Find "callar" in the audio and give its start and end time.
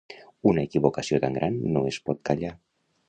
2.31-2.55